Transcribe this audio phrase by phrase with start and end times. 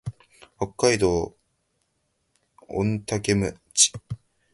[0.57, 1.31] 北海道
[2.67, 3.03] 雄武
[3.37, 3.93] 町